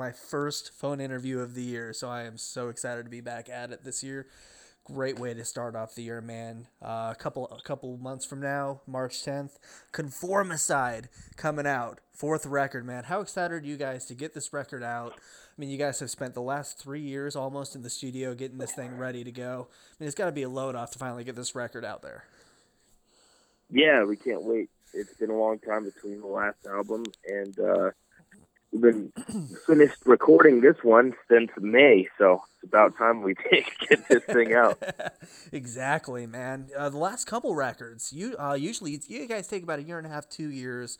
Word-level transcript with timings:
my 0.00 0.10
first 0.12 0.72
phone 0.72 0.98
interview 0.98 1.40
of 1.40 1.54
the 1.54 1.62
year, 1.62 1.92
so 1.92 2.08
I 2.08 2.22
am 2.22 2.38
so 2.38 2.70
excited 2.70 3.04
to 3.04 3.10
be 3.10 3.20
back 3.20 3.50
at 3.50 3.70
it 3.70 3.84
this 3.84 4.02
year. 4.02 4.26
Great 4.84 5.18
way 5.18 5.34
to 5.34 5.44
start 5.44 5.76
off 5.76 5.94
the 5.94 6.02
year, 6.02 6.22
man. 6.22 6.68
Uh, 6.82 7.12
a 7.12 7.16
couple 7.18 7.46
a 7.48 7.60
couple 7.60 7.98
months 7.98 8.24
from 8.24 8.40
now, 8.40 8.80
March 8.86 9.22
10th, 9.22 9.58
Conformicide 9.92 11.08
coming 11.36 11.66
out, 11.66 12.00
fourth 12.14 12.46
record, 12.46 12.86
man. 12.86 13.04
How 13.04 13.20
excited 13.20 13.62
are 13.62 13.66
you 13.66 13.76
guys 13.76 14.06
to 14.06 14.14
get 14.14 14.32
this 14.32 14.54
record 14.54 14.82
out? 14.82 15.12
I 15.12 15.60
mean, 15.60 15.68
you 15.68 15.76
guys 15.76 16.00
have 16.00 16.10
spent 16.10 16.32
the 16.32 16.40
last 16.40 16.78
three 16.78 17.02
years 17.02 17.36
almost 17.36 17.76
in 17.76 17.82
the 17.82 17.90
studio 17.90 18.34
getting 18.34 18.56
this 18.56 18.72
thing 18.72 18.96
ready 18.96 19.22
to 19.22 19.30
go. 19.30 19.68
I 19.70 19.94
mean, 20.00 20.06
it's 20.06 20.16
got 20.16 20.26
to 20.26 20.32
be 20.32 20.44
a 20.44 20.48
load 20.48 20.76
off 20.76 20.92
to 20.92 20.98
finally 20.98 21.24
get 21.24 21.36
this 21.36 21.54
record 21.54 21.84
out 21.84 22.00
there. 22.00 22.24
Yeah, 23.68 24.04
we 24.04 24.16
can't 24.16 24.44
wait. 24.44 24.70
It's 24.94 25.12
been 25.12 25.30
a 25.30 25.38
long 25.38 25.58
time 25.58 25.84
between 25.84 26.20
the 26.20 26.26
last 26.26 26.64
album 26.66 27.04
and. 27.28 27.60
Uh, 27.60 27.90
we've 28.72 28.82
been 28.82 29.12
finished 29.66 29.96
recording 30.04 30.60
this 30.60 30.76
one 30.82 31.14
since 31.28 31.50
May, 31.58 32.08
so 32.18 32.42
it's 32.62 32.72
about 32.72 32.96
time 32.96 33.22
we 33.22 33.34
take 33.50 33.76
get 33.88 34.08
this 34.08 34.24
thing 34.24 34.54
out. 34.54 34.82
exactly, 35.52 36.26
man. 36.26 36.68
Uh, 36.76 36.88
the 36.88 36.98
last 36.98 37.26
couple 37.26 37.54
records, 37.54 38.12
you 38.12 38.36
uh, 38.38 38.54
usually 38.54 39.00
you 39.06 39.26
guys 39.26 39.48
take 39.48 39.62
about 39.62 39.78
a 39.78 39.82
year 39.82 39.98
and 39.98 40.06
a 40.06 40.10
half, 40.10 40.28
two 40.28 40.50
years, 40.50 40.98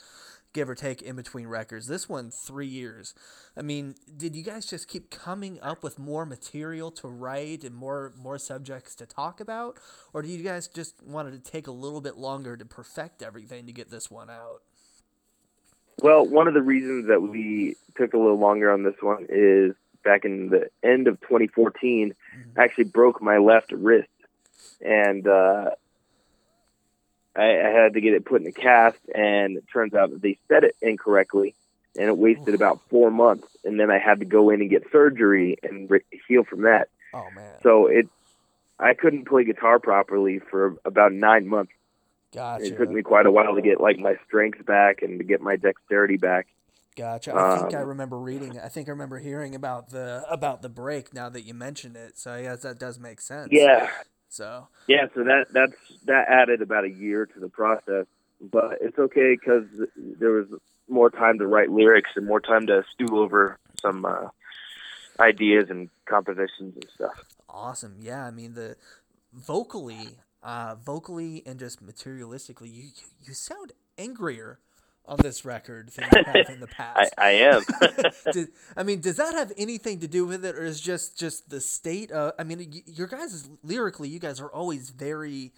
give 0.52 0.68
or 0.68 0.74
take, 0.74 1.02
in 1.02 1.16
between 1.16 1.46
records. 1.46 1.86
This 1.86 2.08
one, 2.08 2.30
three 2.30 2.66
years. 2.66 3.14
I 3.56 3.62
mean, 3.62 3.94
did 4.16 4.34
you 4.34 4.42
guys 4.42 4.66
just 4.66 4.88
keep 4.88 5.10
coming 5.10 5.58
up 5.62 5.82
with 5.82 5.98
more 5.98 6.26
material 6.26 6.90
to 6.92 7.08
write 7.08 7.64
and 7.64 7.74
more 7.74 8.12
more 8.16 8.38
subjects 8.38 8.94
to 8.96 9.06
talk 9.06 9.40
about, 9.40 9.78
or 10.12 10.22
do 10.22 10.28
you 10.28 10.42
guys 10.42 10.68
just 10.68 11.02
wanted 11.02 11.32
to 11.32 11.50
take 11.50 11.66
a 11.66 11.72
little 11.72 12.00
bit 12.00 12.16
longer 12.16 12.56
to 12.56 12.64
perfect 12.64 13.22
everything 13.22 13.66
to 13.66 13.72
get 13.72 13.90
this 13.90 14.10
one 14.10 14.30
out? 14.30 14.62
Well, 16.02 16.26
one 16.26 16.48
of 16.48 16.54
the 16.54 16.62
reasons 16.62 17.08
that 17.08 17.20
we 17.20 17.76
took 17.96 18.14
a 18.14 18.18
little 18.18 18.38
longer 18.38 18.70
on 18.72 18.82
this 18.82 18.94
one 19.00 19.26
is 19.28 19.74
back 20.02 20.24
in 20.24 20.48
the 20.48 20.68
end 20.82 21.08
of 21.08 21.20
2014, 21.20 22.14
I 22.56 22.64
actually 22.64 22.84
broke 22.84 23.22
my 23.22 23.38
left 23.38 23.72
wrist, 23.72 24.08
and 24.80 25.26
uh, 25.26 25.70
I, 27.36 27.42
I 27.42 27.68
had 27.70 27.94
to 27.94 28.00
get 28.00 28.14
it 28.14 28.24
put 28.24 28.40
in 28.40 28.46
a 28.46 28.52
cast. 28.52 28.98
And 29.14 29.58
it 29.58 29.64
turns 29.72 29.94
out 29.94 30.10
that 30.10 30.22
they 30.22 30.38
set 30.48 30.64
it 30.64 30.76
incorrectly, 30.80 31.54
and 31.96 32.06
it 32.08 32.16
wasted 32.16 32.54
about 32.54 32.80
four 32.88 33.10
months. 33.10 33.48
And 33.64 33.78
then 33.78 33.90
I 33.90 33.98
had 33.98 34.20
to 34.20 34.26
go 34.26 34.50
in 34.50 34.60
and 34.60 34.70
get 34.70 34.90
surgery 34.90 35.58
and 35.62 35.90
re- 35.90 36.00
heal 36.26 36.44
from 36.44 36.62
that. 36.62 36.88
Oh 37.12 37.28
man! 37.34 37.56
So 37.62 37.86
it, 37.86 38.08
I 38.78 38.94
couldn't 38.94 39.26
play 39.26 39.44
guitar 39.44 39.78
properly 39.78 40.38
for 40.38 40.76
about 40.84 41.12
nine 41.12 41.46
months. 41.46 41.72
Gotcha. 42.32 42.64
It 42.66 42.78
took 42.78 42.90
me 42.90 43.02
quite 43.02 43.26
a 43.26 43.30
while 43.30 43.54
to 43.54 43.62
get 43.62 43.80
like 43.80 43.98
my 43.98 44.14
strength 44.26 44.64
back 44.64 45.02
and 45.02 45.18
to 45.18 45.24
get 45.24 45.40
my 45.40 45.56
dexterity 45.56 46.16
back. 46.16 46.46
Gotcha. 46.96 47.34
I 47.34 47.58
think 47.58 47.74
I 47.74 47.82
Um, 47.82 47.88
remember 47.88 48.18
reading. 48.18 48.58
I 48.58 48.68
think 48.68 48.88
I 48.88 48.90
remember 48.92 49.18
hearing 49.18 49.54
about 49.54 49.90
the 49.90 50.24
about 50.28 50.62
the 50.62 50.68
break. 50.68 51.14
Now 51.14 51.28
that 51.28 51.42
you 51.42 51.54
mentioned 51.54 51.96
it, 51.96 52.18
so 52.18 52.32
I 52.32 52.42
guess 52.42 52.62
that 52.62 52.78
does 52.78 52.98
make 52.98 53.20
sense. 53.20 53.48
Yeah, 53.50 53.88
So 54.28 54.68
yeah. 54.86 55.06
So 55.14 55.24
that 55.24 55.46
that's 55.52 55.74
that 56.04 56.26
added 56.28 56.62
about 56.62 56.84
a 56.84 56.90
year 56.90 57.26
to 57.26 57.40
the 57.40 57.48
process, 57.48 58.06
but 58.40 58.78
it's 58.80 58.98
okay 58.98 59.36
because 59.38 59.64
there 59.96 60.30
was 60.30 60.46
more 60.88 61.10
time 61.10 61.38
to 61.38 61.46
write 61.46 61.70
lyrics 61.70 62.10
and 62.16 62.26
more 62.26 62.40
time 62.40 62.66
to 62.66 62.84
stew 62.92 63.16
over 63.18 63.56
some 63.80 64.04
uh, 64.04 64.28
ideas 65.20 65.70
and 65.70 65.88
compositions 66.06 66.74
and 66.74 66.86
stuff. 66.94 67.24
awesome. 67.48 67.96
Yeah. 68.00 68.24
I 68.26 68.30
mean 68.30 68.54
the 68.54 68.76
vocally, 69.32 70.18
uh, 70.42 70.76
vocally 70.76 71.42
and 71.46 71.58
just 71.58 71.84
materialistically, 71.84 72.72
you 72.72 72.82
you, 72.84 72.90
you 73.24 73.34
sound 73.34 73.72
angrier 73.98 74.58
on 75.06 75.18
this 75.22 75.44
record 75.44 75.90
than 75.90 76.08
you 76.14 76.22
have 76.24 76.48
in 76.48 76.60
the 76.60 76.66
past. 76.76 77.12
I 77.18 77.30
am. 77.30 77.62
Did, 78.32 78.48
I 78.76 78.82
mean, 78.82 79.00
does 79.00 79.16
that 79.16 79.34
have 79.34 79.52
anything 79.56 80.00
to 80.00 80.08
do 80.08 80.24
with 80.24 80.44
it, 80.44 80.54
or 80.54 80.64
is 80.64 80.80
just 80.80 81.18
just 81.18 81.50
the 81.50 81.60
state? 81.60 82.12
Uh, 82.12 82.32
I 82.38 82.44
mean, 82.44 82.82
your 82.86 83.06
guys 83.06 83.32
is, 83.32 83.48
lyrically, 83.62 84.08
you 84.08 84.18
guys 84.18 84.40
are 84.40 84.48
always 84.48 84.90
very, 84.90 85.52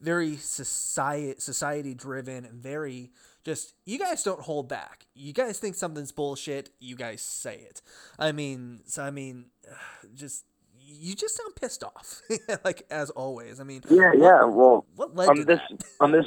very 0.00 0.36
society 0.36 1.34
society 1.38 1.94
driven 1.94 2.44
and 2.44 2.62
very 2.62 3.10
just. 3.44 3.74
You 3.86 3.98
guys 3.98 4.22
don't 4.22 4.40
hold 4.40 4.68
back. 4.68 5.06
You 5.14 5.32
guys 5.32 5.58
think 5.58 5.74
something's 5.74 6.12
bullshit. 6.12 6.70
You 6.78 6.96
guys 6.96 7.22
say 7.22 7.56
it. 7.56 7.82
I 8.18 8.32
mean, 8.32 8.80
so 8.86 9.02
I 9.02 9.10
mean, 9.10 9.46
just 10.14 10.44
you 10.98 11.14
just 11.14 11.36
sound 11.36 11.54
pissed 11.56 11.84
off, 11.84 12.20
like 12.64 12.86
as 12.90 13.10
always. 13.10 13.60
I 13.60 13.64
mean, 13.64 13.82
yeah, 13.88 14.12
yeah. 14.16 14.44
Well, 14.44 14.86
what 14.96 15.14
led 15.14 15.30
on 15.30 15.36
to 15.36 15.44
this 15.44 15.60
that? 15.70 15.84
on 16.00 16.12
this 16.12 16.26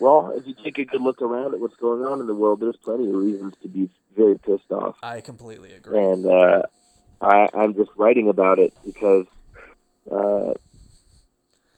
well 0.00 0.32
if 0.36 0.46
you 0.46 0.54
take 0.62 0.78
a 0.78 0.84
good 0.84 1.00
look 1.00 1.22
around 1.22 1.54
at 1.54 1.60
what's 1.60 1.76
going 1.76 2.04
on 2.04 2.20
in 2.20 2.26
the 2.26 2.34
world 2.34 2.60
there's 2.60 2.76
plenty 2.76 3.08
of 3.08 3.14
reasons 3.14 3.54
to 3.62 3.68
be 3.68 3.88
very 4.16 4.38
pissed 4.38 4.70
off 4.70 4.96
I 5.02 5.20
completely 5.20 5.72
agree. 5.72 5.98
and 5.98 6.26
uh 6.26 6.62
i 7.20 7.48
i'm 7.54 7.74
just 7.74 7.90
writing 7.96 8.28
about 8.28 8.58
it 8.58 8.72
because 8.84 9.26
uh 10.10 10.54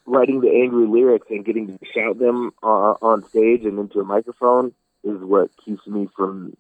writing 0.06 0.41
the 0.41 0.50
angry 0.50 0.86
lyrics 0.86 1.26
and 1.30 1.44
getting 1.44 1.66
to 1.66 1.78
shout 1.94 2.18
them 2.18 2.53
uh, 2.62 2.94
on 3.03 3.28
stage 3.28 3.64
and 3.64 3.78
into 3.78 4.00
a 4.00 4.04
microphone 4.04 4.72
is 5.03 5.20
what 5.20 5.50
keeps 5.64 5.86
me 5.86 6.08
from 6.16 6.56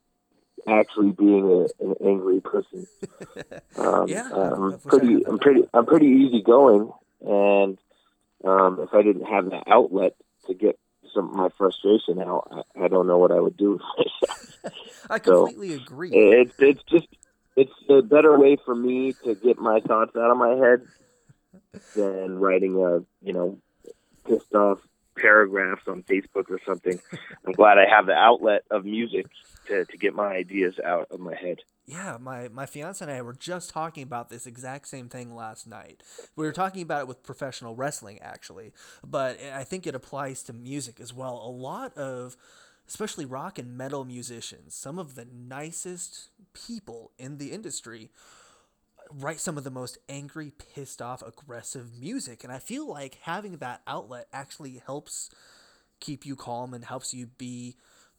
actually 0.66 1.12
being 1.12 1.44
a, 1.80 1.84
an 1.84 1.94
angry 2.04 2.40
person 2.40 2.86
um, 3.76 4.08
Yeah, 4.08 4.30
I'm 4.32 4.78
pretty. 4.80 5.24
I'm 5.26 5.38
pretty, 5.38 5.62
I'm 5.72 5.86
pretty 5.86 6.06
easygoing, 6.06 6.92
and 7.20 7.78
um, 8.44 8.80
if 8.80 8.94
I 8.94 9.02
didn't 9.02 9.26
have 9.26 9.50
that 9.50 9.64
outlet 9.66 10.14
to 10.46 10.54
get 10.54 10.78
some 11.14 11.28
of 11.30 11.34
my 11.34 11.48
frustration 11.56 12.20
out, 12.20 12.48
I, 12.50 12.84
I 12.84 12.88
don't 12.88 13.06
know 13.06 13.18
what 13.18 13.32
I 13.32 13.40
would 13.40 13.56
do. 13.56 13.80
I 15.10 15.18
so, 15.18 15.46
completely 15.46 15.74
agree. 15.74 16.10
it's, 16.12 16.52
it's 16.58 16.82
just, 16.90 17.06
it's 17.56 17.72
a 17.88 18.02
better 18.02 18.38
way 18.38 18.56
for 18.64 18.74
me 18.74 19.14
to 19.24 19.34
get 19.34 19.58
my 19.58 19.80
thoughts 19.80 20.16
out 20.16 20.30
of 20.30 20.36
my 20.36 20.54
head 20.54 20.86
than 21.94 22.38
writing 22.38 22.76
a, 22.76 23.04
you 23.24 23.32
know, 23.32 23.58
pissed 24.26 24.54
off 24.54 24.80
paragraphs 25.16 25.82
on 25.86 26.02
Facebook 26.02 26.50
or 26.50 26.60
something. 26.66 27.00
I'm 27.46 27.52
glad 27.52 27.78
I 27.78 27.86
have 27.88 28.06
the 28.06 28.14
outlet 28.14 28.62
of 28.70 28.84
music 28.84 29.26
to, 29.68 29.84
to 29.84 29.96
get 29.96 30.14
my 30.14 30.28
ideas 30.28 30.74
out 30.84 31.08
of 31.10 31.20
my 31.20 31.34
head. 31.34 31.58
Yeah, 31.86 32.16
my, 32.20 32.48
my 32.48 32.66
fiance 32.66 33.04
and 33.04 33.12
I 33.12 33.22
were 33.22 33.32
just 33.32 33.70
talking 33.70 34.02
about 34.02 34.28
this 34.28 34.44
exact 34.44 34.88
same 34.88 35.08
thing 35.08 35.34
last 35.34 35.68
night. 35.68 36.02
We 36.34 36.44
were 36.44 36.52
talking 36.52 36.82
about 36.82 37.02
it 37.02 37.08
with 37.08 37.22
professional 37.22 37.76
wrestling, 37.76 38.18
actually, 38.20 38.72
but 39.06 39.38
I 39.54 39.62
think 39.62 39.86
it 39.86 39.94
applies 39.94 40.42
to 40.44 40.52
music 40.52 41.00
as 41.00 41.14
well. 41.14 41.40
A 41.46 41.50
lot 41.50 41.96
of, 41.96 42.36
especially 42.88 43.24
rock 43.24 43.58
and 43.58 43.76
metal 43.76 44.04
musicians, 44.04 44.74
some 44.74 44.98
of 44.98 45.14
the 45.14 45.26
nicest 45.32 46.30
people 46.52 47.12
in 47.18 47.38
the 47.38 47.52
industry 47.52 48.10
write 49.10 49.40
some 49.40 49.56
of 49.58 49.64
the 49.64 49.70
most 49.70 49.98
angry, 50.08 50.52
pissed 50.74 51.00
off, 51.02 51.22
aggressive 51.22 51.90
music. 51.98 52.44
And 52.44 52.52
I 52.52 52.58
feel 52.58 52.88
like 52.88 53.18
having 53.22 53.58
that 53.58 53.82
outlet 53.86 54.26
actually 54.32 54.80
helps 54.84 55.30
keep 56.00 56.26
you 56.26 56.36
calm 56.36 56.74
and 56.74 56.84
helps 56.84 57.14
you 57.14 57.26
be 57.26 57.76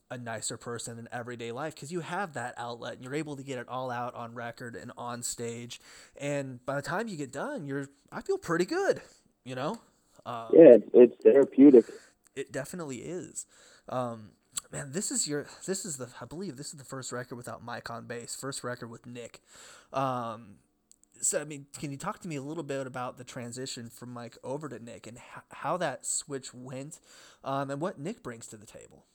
a 0.09 0.17
nicer 0.17 0.55
person 0.57 0.97
in 0.97 1.07
everyday 1.11 1.51
life 1.51 1.75
because 1.75 1.91
you 1.91 1.99
have 1.99 2.33
that 2.33 2.53
outlet 2.57 2.93
and 2.93 3.03
you're 3.03 3.13
able 3.15 3.35
to 3.35 3.43
get 3.43 3.59
it 3.59 3.67
all 3.67 3.91
out 3.91 4.15
on 4.15 4.33
record 4.33 4.75
and 4.75 4.91
on 4.97 5.21
stage. 5.21 5.81
And 6.19 6.65
by 6.65 6.75
the 6.75 6.81
time 6.81 7.07
you 7.07 7.17
get 7.17 7.31
done, 7.31 7.67
you're 7.67 7.89
I 8.11 8.21
feel 8.21 8.37
pretty 8.37 8.65
good, 8.65 9.01
you 9.43 9.53
know. 9.55 9.79
Uh, 10.25 10.47
Yeah, 10.53 10.75
it's, 10.75 10.89
it's 10.93 11.23
therapeutic. 11.23 11.85
it 12.35 12.51
definitely 12.51 12.97
is. 12.97 13.45
Um, 13.89 14.31
man, 14.71 14.91
this 14.93 15.11
is 15.11 15.27
your 15.27 15.47
this 15.65 15.85
is 15.85 15.97
the 15.97 16.07
I 16.21 16.25
believe 16.25 16.55
this 16.55 16.67
is 16.67 16.79
the 16.79 16.85
first 16.85 17.11
record 17.11 17.35
without 17.35 17.63
Mike 17.63 17.89
on 17.89 18.05
bass, 18.07 18.35
first 18.35 18.63
record 18.63 18.89
with 18.89 19.05
Nick. 19.05 19.41
Um, 19.91 20.55
so 21.21 21.41
I 21.41 21.43
mean, 21.43 21.65
can 21.77 21.91
you 21.91 21.97
talk 21.97 22.19
to 22.19 22.27
me 22.27 22.35
a 22.35 22.41
little 22.41 22.63
bit 22.63 22.87
about 22.87 23.17
the 23.17 23.23
transition 23.23 23.89
from 23.89 24.13
Mike 24.13 24.37
over 24.43 24.69
to 24.69 24.83
Nick 24.83 25.07
and 25.07 25.17
h- 25.17 25.43
how 25.51 25.77
that 25.77 26.05
switch 26.05 26.53
went, 26.53 26.99
um, 27.43 27.69
and 27.69 27.81
what 27.81 27.99
Nick 27.99 28.23
brings 28.23 28.47
to 28.47 28.57
the 28.57 28.65
table? 28.65 29.05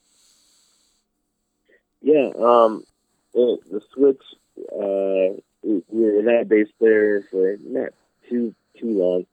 Yeah, 2.00 2.30
um, 2.38 2.84
the, 3.32 3.58
the 3.70 3.80
switch. 3.94 4.22
Uh, 4.58 5.41
we 5.62 5.82
we 5.88 6.10
were 6.10 6.22
that 6.22 6.48
bass 6.48 6.68
player 6.78 7.24
for 7.30 7.56
not 7.62 7.91
too 8.28 8.54
too 8.78 8.91
long. 8.91 9.27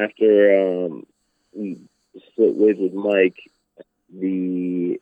After 0.00 0.86
um, 0.86 1.06
we 1.52 1.78
split 2.32 2.54
ways 2.54 2.76
with 2.78 2.94
Mike, 2.94 3.38
the 4.12 5.00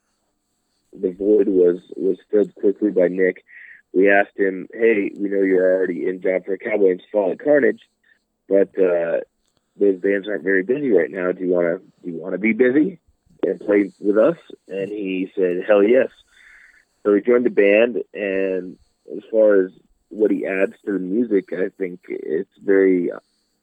the 0.93 1.12
void 1.12 1.49
was 1.49 1.79
was 1.97 2.19
filled 2.31 2.55
quickly 2.55 2.91
by 2.91 3.09
Nick. 3.09 3.45
We 3.93 4.11
asked 4.11 4.37
him, 4.37 4.69
"Hey, 4.73 5.13
we 5.17 5.29
know 5.29 5.43
you're 5.43 5.77
already 5.77 6.07
in 6.07 6.21
Job 6.21 6.45
for 6.45 6.55
a 6.55 6.59
Cowboy 6.59 6.93
and 6.93 7.03
Cephalic 7.03 7.43
Carnage, 7.43 7.83
but 8.49 8.69
uh, 8.79 9.21
those 9.79 10.01
bands 10.01 10.29
aren't 10.29 10.45
very 10.45 10.63
busy 10.63 10.91
right 10.91 11.11
now. 11.11 11.33
Do 11.33 11.45
you 11.45 11.51
want 11.51 11.67
to 11.67 12.05
do 12.05 12.11
you 12.13 12.19
want 12.19 12.33
to 12.33 12.39
be 12.39 12.53
busy 12.53 12.99
and 13.43 13.61
play 13.61 13.93
with 14.01 14.19
us?" 14.19 14.39
And 14.69 14.89
he 14.89 15.33
said, 15.35 15.65
"Hell 15.67 15.83
yes." 15.83 16.09
So 17.03 17.15
he 17.15 17.21
joined 17.21 17.47
the 17.47 17.51
band, 17.51 18.03
and 18.13 18.79
as 19.11 19.23
far 19.31 19.65
as 19.65 19.73
what 20.11 20.31
he 20.31 20.47
adds 20.47 20.75
to 20.85 20.93
the 20.93 20.99
music, 20.99 21.53
I 21.53 21.71
think 21.71 22.01
it's 22.09 22.51
very 22.63 23.11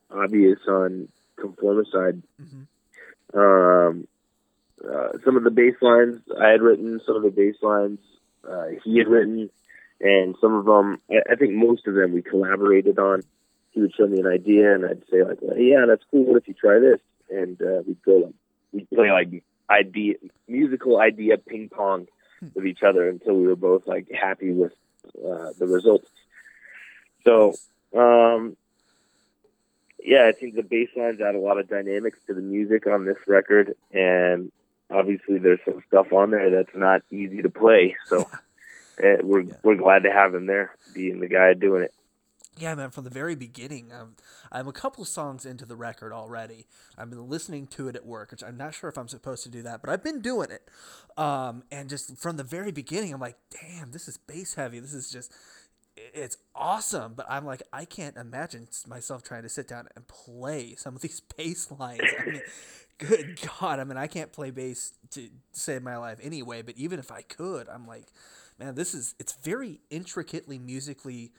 obvious 0.09 0.59
on 0.67 1.09
Conformicide. 1.37 2.23
Mm-hmm. 2.41 3.37
Um, 3.37 4.07
uh, 4.83 5.17
some 5.25 5.37
of 5.37 5.43
the 5.43 5.51
bass 5.51 5.75
lines 5.81 6.21
I 6.39 6.49
had 6.49 6.61
written, 6.61 7.01
some 7.05 7.15
of 7.15 7.23
the 7.23 7.29
bass 7.29 7.55
lines 7.61 7.99
uh, 8.49 8.67
he 8.83 8.97
had 8.97 9.07
written, 9.07 9.49
and 9.99 10.35
some 10.39 10.53
of 10.53 10.65
them, 10.65 11.01
I, 11.09 11.33
I 11.33 11.35
think 11.35 11.53
most 11.53 11.87
of 11.87 11.95
them, 11.95 12.13
we 12.13 12.21
collaborated 12.21 12.99
on. 12.99 13.23
He 13.71 13.81
would 13.81 13.93
show 13.93 14.07
me 14.07 14.19
an 14.19 14.27
idea, 14.27 14.73
and 14.73 14.85
I'd 14.85 15.03
say 15.11 15.23
like, 15.23 15.37
well, 15.41 15.57
"Yeah, 15.57 15.85
that's 15.87 16.03
cool. 16.09 16.25
What 16.25 16.37
if 16.37 16.47
you 16.47 16.53
try 16.53 16.79
this?" 16.79 16.99
And 17.29 17.61
uh, 17.61 17.83
we'd 17.85 18.01
go 18.03 18.17
like 18.17 18.33
we'd 18.71 18.89
play 18.89 19.11
like 19.11 19.43
idea 19.69 20.15
musical 20.47 20.99
idea 20.99 21.37
ping 21.37 21.69
pong 21.69 22.07
with 22.53 22.65
each 22.65 22.83
other 22.83 23.09
until 23.09 23.35
we 23.35 23.47
were 23.47 23.55
both 23.55 23.85
like 23.87 24.09
happy 24.11 24.51
with 24.51 24.73
uh, 25.17 25.51
the 25.57 25.67
results. 25.67 26.09
So, 27.23 27.55
um, 27.95 28.55
yeah, 30.03 30.27
I 30.27 30.31
think 30.31 30.55
the 30.55 30.63
bass 30.63 30.89
lines 30.95 31.19
add 31.19 31.35
a 31.35 31.39
lot 31.39 31.59
of 31.59 31.67
dynamics 31.67 32.19
to 32.27 32.33
the 32.33 32.41
music 32.41 32.87
on 32.87 33.05
this 33.05 33.17
record, 33.27 33.75
and 33.91 34.51
obviously 34.89 35.37
there's 35.37 35.59
some 35.65 35.83
stuff 35.87 36.13
on 36.13 36.31
there 36.31 36.49
that's 36.49 36.75
not 36.75 37.01
easy 37.11 37.41
to 37.41 37.49
play. 37.49 37.95
So 38.05 38.29
uh, 39.03 39.17
we're 39.23 39.41
Yeah. 39.41 39.55
we're 39.63 39.75
glad 39.75 40.03
to 40.03 40.11
have 40.11 40.33
him 40.33 40.45
there, 40.47 40.75
being 40.93 41.19
the 41.19 41.27
guy 41.27 41.53
doing 41.53 41.83
it. 41.83 41.93
Yeah, 42.59 42.73
man, 42.73 42.89
from 42.89 43.03
the 43.03 43.11
very 43.11 43.35
beginning, 43.35 43.91
I'm, 43.93 44.15
I'm 44.51 44.67
a 44.67 44.71
couple 44.71 45.05
songs 45.05 45.45
into 45.45 45.63
the 45.63 45.75
record 45.75 46.11
already. 46.11 46.65
I've 46.97 47.07
been 47.11 47.29
listening 47.29 47.67
to 47.67 47.87
it 47.87 47.95
at 47.95 48.03
work, 48.03 48.31
which 48.31 48.43
I'm 48.43 48.57
not 48.57 48.73
sure 48.73 48.89
if 48.89 48.97
I'm 48.97 49.07
supposed 49.07 49.43
to 49.43 49.49
do 49.49 49.61
that, 49.61 49.79
but 49.81 49.91
I've 49.91 50.03
been 50.03 50.21
doing 50.21 50.49
it. 50.49 50.67
Um, 51.21 51.61
and 51.71 51.87
just 51.87 52.17
from 52.17 52.37
the 52.37 52.43
very 52.43 52.71
beginning, 52.71 53.13
I'm 53.13 53.19
like, 53.21 53.37
damn, 53.51 53.91
this 53.91 54.07
is 54.07 54.17
bass 54.17 54.55
heavy. 54.55 54.79
This 54.79 54.95
is 54.95 55.11
just, 55.11 55.31
it's 55.95 56.37
awesome. 56.55 57.13
But 57.13 57.27
I'm 57.29 57.45
like, 57.45 57.61
I 57.71 57.85
can't 57.85 58.17
imagine 58.17 58.67
myself 58.87 59.21
trying 59.21 59.43
to 59.43 59.49
sit 59.49 59.67
down 59.67 59.87
and 59.95 60.07
play 60.07 60.73
some 60.77 60.95
of 60.95 61.01
these 61.03 61.19
bass 61.37 61.69
lines. 61.77 62.01
I 62.19 62.25
mean, 62.25 62.41
good 62.97 63.39
God. 63.59 63.79
I 63.79 63.83
mean, 63.83 63.97
I 63.97 64.07
can't 64.07 64.31
play 64.31 64.49
bass 64.49 64.93
to 65.11 65.29
save 65.51 65.83
my 65.83 65.97
life 65.97 66.17
anyway, 66.23 66.63
but 66.63 66.75
even 66.75 66.97
if 66.97 67.11
I 67.11 67.21
could, 67.21 67.69
I'm 67.69 67.85
like, 67.85 68.07
man, 68.59 68.75
this 68.75 68.93
is, 68.93 69.15
it's 69.19 69.33
very 69.33 69.79
intricately 69.89 70.57
musically 70.57 71.31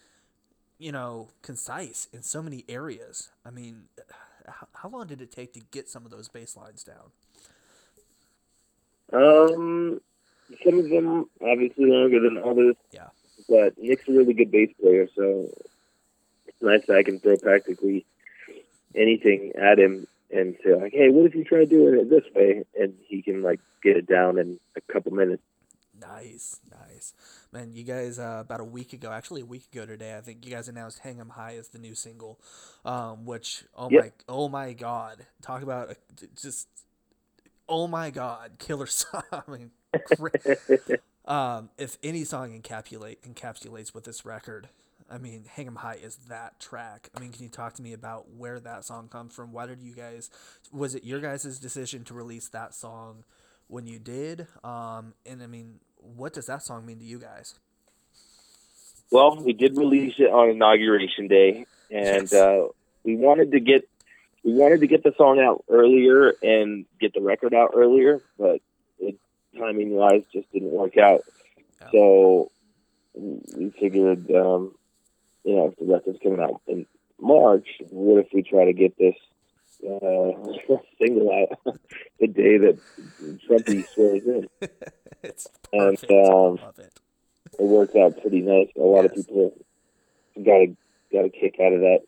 you 0.79 0.93
know, 0.93 1.29
concise 1.43 2.09
in 2.13 2.23
so 2.23 2.41
many 2.41 2.65
areas. 2.69 3.31
I 3.45 3.51
mean, 3.51 3.85
how, 4.47 4.69
how 4.73 4.89
long 4.89 5.09
did 5.09 5.21
it 5.21 5.31
take 5.31 5.53
to 5.55 5.61
get 5.73 5.89
some 5.89 6.05
of 6.05 6.11
those 6.11 6.29
bass 6.29 6.57
lines 6.57 6.85
down? 6.85 7.11
Um, 9.13 10.01
some 10.65 10.79
of 10.79 10.89
them 10.89 11.29
obviously 11.43 11.87
longer 11.87 12.21
than 12.21 12.39
others. 12.39 12.77
Yeah. 12.93 13.09
But 13.49 13.77
Nick's 13.79 14.09
a 14.09 14.13
really 14.13 14.35
good 14.35 14.51
bass 14.51 14.71
player, 14.81 15.09
so 15.15 15.49
it's 16.47 16.63
nice 16.63 16.87
that 16.87 16.97
I 16.97 17.03
can 17.03 17.19
throw 17.19 17.37
practically 17.37 18.05
anything 18.95 19.53
at 19.57 19.79
him 19.79 20.07
and 20.31 20.57
say 20.63 20.75
like, 20.75 20.93
"Hey, 20.93 21.09
what 21.09 21.25
if 21.25 21.35
you 21.35 21.45
try 21.45 21.65
doing 21.65 21.99
it 21.99 22.11
this 22.11 22.25
way?" 22.35 22.65
And 22.79 22.95
he 23.07 23.23
can 23.23 23.43
like 23.43 23.61
get 23.83 23.97
it 23.97 24.07
down 24.07 24.39
in 24.39 24.61
a 24.77 24.81
couple 24.93 25.13
minutes. 25.13 25.43
Nice, 26.01 26.61
nice. 26.71 27.15
Man, 27.53 27.73
you 27.73 27.83
guys, 27.83 28.19
uh, 28.19 28.39
about 28.41 28.61
a 28.61 28.65
week 28.65 28.93
ago, 28.93 29.11
actually 29.11 29.41
a 29.41 29.47
week 29.47 29.65
ago 29.73 29.85
today, 29.87 30.17
I 30.17 30.21
think 30.21 30.45
you 30.45 30.53
guys 30.53 30.69
announced 30.69 31.01
"Hang 31.01 31.19
'Em 31.21 31.31
High" 31.31 31.57
as 31.57 31.69
the 31.69 31.79
new 31.79 31.95
single, 31.95 32.39
um, 32.85 33.25
which 33.25 33.65
oh 33.75 33.91
Yep. 33.91 34.03
my, 34.03 34.13
oh 34.29 34.49
my 34.49 34.73
God, 34.75 35.27
talk 35.43 35.63
about 35.63 35.91
a, 35.91 35.97
just, 36.41 36.69
oh 37.69 37.87
my 37.89 38.11
God, 38.11 38.53
killer 38.59 38.87
song. 38.89 39.23
I 39.33 39.43
mean, 39.51 39.71
um, 41.25 41.71
if 41.79 41.99
any 42.03 42.25
song 42.25 42.59
encapsulate 42.61 43.19
encapsulates 43.21 43.93
with 43.95 44.05
this 44.05 44.25
record, 44.25 44.69
I 45.11 45.19
mean, 45.19 45.45
"Hang 45.51 45.67
'Em 45.67 45.77
High" 45.77 45.97
is 46.03 46.17
that 46.29 46.61
track. 46.61 47.09
I 47.17 47.21
mean, 47.21 47.33
can 47.33 47.43
you 47.43 47.49
talk 47.49 47.75
to 47.75 47.83
me 47.83 47.93
about 47.93 48.31
where 48.37 48.61
that 48.61 48.85
song 48.85 49.09
comes 49.09 49.35
from? 49.35 49.53
Why 49.53 49.67
did 49.67 49.83
you 49.83 49.95
guys? 49.95 50.31
Was 50.73 50.95
it 50.95 51.03
your 51.03 51.21
guys' 51.21 51.59
decision 51.59 52.05
to 52.05 52.15
release 52.15 52.49
that 52.49 52.75
song 52.75 53.25
when 53.69 53.87
you 53.87 53.99
did? 53.99 54.47
Um, 54.63 55.15
and 55.27 55.43
I 55.43 55.47
mean, 55.47 55.81
what 56.01 56.33
does 56.33 56.47
that 56.47 56.63
song 56.63 56.87
mean 56.87 56.99
to 56.99 57.05
you 57.05 57.19
guys? 57.19 57.55
Well, 59.11 59.37
we 59.43 59.53
did 59.53 59.77
release 59.77 60.15
it 60.19 60.31
on 60.31 60.51
inauguration 60.51 61.29
day, 61.29 61.65
and 61.91 62.23
Yes. 62.31 62.33
uh, 62.33 62.69
we 63.05 63.17
wanted 63.17 63.53
to 63.53 63.61
get 63.61 63.89
we 64.45 64.53
wanted 64.55 64.81
to 64.81 64.87
get 64.87 65.03
the 65.03 65.13
song 65.17 65.41
out 65.41 65.65
earlier 65.69 66.33
and 66.43 66.87
get 67.01 67.13
the 67.13 67.21
record 67.21 67.53
out 67.55 67.71
earlier, 67.75 68.23
but 68.39 68.61
it, 68.99 69.17
timing 69.59 69.91
wise, 69.91 70.23
just 70.33 70.51
didn't 70.53 70.71
work 70.71 70.97
out. 70.97 71.23
Yeah. 71.81 71.91
So 71.93 72.51
we 73.15 73.71
figured, 73.81 74.31
um, 74.31 74.75
you 75.45 75.57
know, 75.57 75.67
if 75.69 75.77
the 75.77 75.87
record's 75.87 76.19
coming 76.23 76.41
out 76.41 76.61
in 76.67 76.87
March, 77.21 77.67
what 77.91 78.25
if 78.25 78.29
we 78.33 78.43
try 78.43 78.67
to 78.67 78.73
get 78.73 78.97
this 78.97 79.17
uh, 79.85 80.77
single 81.01 81.31
out 81.33 81.77
the 82.21 82.27
day 82.27 82.59
that 82.59 82.79
Trumpy 83.49 83.85
swears 83.95 84.23
in? 84.27 84.49
it's 85.23 85.49
And. 85.73 85.99
I 86.11 86.15
um, 86.15 86.57
love 86.57 86.79
it. 86.79 86.93
it 87.59 87.63
worked 87.63 87.97
out 87.97 88.21
pretty 88.21 88.41
nice. 88.41 88.69
A 88.77 88.81
lot 88.81 89.05
of 89.05 89.15
people 89.15 89.53
got 90.37 90.63
a 90.63 90.77
got 91.13 91.25
a 91.25 91.31
kick 91.31 91.57
out 91.61 91.73
of 91.73 91.81
that. 91.81 92.01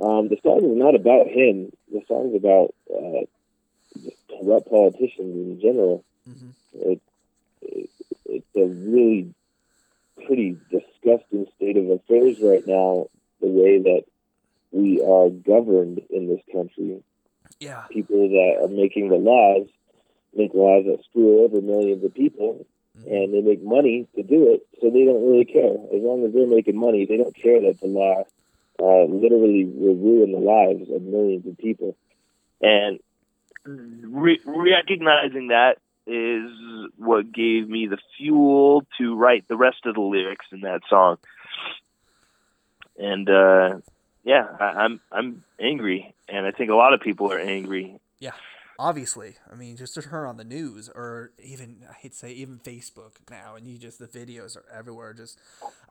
Um, 0.00 0.28
the 0.28 0.36
song 0.42 0.58
is 0.64 0.76
not 0.76 0.96
about 0.96 1.28
him. 1.28 1.70
The 1.92 2.02
song's 2.08 2.34
about 2.34 2.74
uh, 2.92 3.26
just 4.02 4.16
corrupt 4.28 4.68
politicians 4.68 5.36
in 5.36 5.60
general. 5.60 6.04
hmm 6.26 6.50
It, 6.72 7.00
it, 7.62 7.90
it's 8.26 8.56
a 8.56 8.66
really 8.66 9.32
pretty 10.26 10.58
disgusting 10.70 11.46
state 11.56 11.76
of 11.76 11.90
affairs 11.90 12.38
right 12.42 12.66
now. 12.66 13.06
The 13.40 13.46
way 13.46 13.78
that 13.82 14.04
we 14.74 15.00
are 15.00 15.30
governed 15.30 16.00
in 16.10 16.28
this 16.28 16.42
country, 16.52 17.02
Yeah, 17.60 17.84
people 17.90 18.28
that 18.28 18.64
are 18.64 18.68
making 18.68 19.08
the 19.08 19.16
laws 19.16 19.68
make 20.36 20.52
laws 20.52 20.84
that 20.86 21.04
screw 21.04 21.44
over 21.44 21.60
millions 21.60 22.02
of 22.02 22.12
people 22.12 22.66
Mhm. 22.98 23.12
and 23.12 23.34
they 23.34 23.40
make 23.40 23.62
money 23.62 24.06
to 24.16 24.22
do 24.22 24.52
it, 24.52 24.66
so 24.80 24.90
they 24.90 25.04
don't 25.04 25.24
really 25.24 25.44
care. 25.44 25.74
As 25.94 26.02
long 26.02 26.24
as 26.24 26.32
they're 26.32 26.46
making 26.46 26.76
money, 26.76 27.06
they 27.06 27.16
don't 27.16 27.34
care 27.34 27.60
that 27.60 27.80
the 27.80 27.86
law 27.86 28.24
uh, 28.80 29.04
literally 29.04 29.64
will 29.64 29.94
ruin 29.94 30.32
the 30.32 30.38
lives 30.38 30.90
of 30.90 31.00
millions 31.02 31.46
of 31.46 31.56
people. 31.58 31.96
And 32.60 32.98
re- 33.64 34.40
recognizing 34.44 35.48
that 35.48 35.78
is 36.08 36.50
what 36.96 37.32
gave 37.32 37.68
me 37.68 37.86
the 37.86 37.98
fuel 38.16 38.84
to 38.98 39.14
write 39.14 39.46
the 39.46 39.56
rest 39.56 39.86
of 39.86 39.94
the 39.94 40.00
lyrics 40.00 40.46
in 40.50 40.62
that 40.62 40.80
song. 40.90 41.18
And 42.98 43.30
uh, 43.30 43.78
yeah, 44.24 44.46
I, 44.58 44.64
I'm 44.64 45.00
I'm 45.12 45.44
angry, 45.60 46.14
and 46.28 46.46
I 46.46 46.50
think 46.50 46.70
a 46.70 46.74
lot 46.74 46.94
of 46.94 47.00
people 47.00 47.30
are 47.32 47.38
angry. 47.38 47.98
Yeah, 48.18 48.32
obviously. 48.78 49.36
I 49.50 49.54
mean, 49.54 49.76
just 49.76 49.94
to 49.94 50.02
turn 50.02 50.26
on 50.26 50.36
the 50.36 50.44
news 50.44 50.88
or 50.88 51.32
even 51.42 51.84
I 51.88 51.92
hate 51.92 52.12
to 52.12 52.18
say 52.18 52.32
even 52.32 52.58
Facebook 52.58 53.12
now, 53.30 53.54
and 53.56 53.66
you 53.66 53.78
just 53.78 53.98
the 53.98 54.06
videos 54.06 54.56
are 54.56 54.64
everywhere. 54.72 55.12
Just 55.12 55.38